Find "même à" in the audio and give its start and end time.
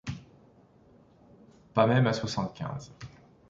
1.85-2.13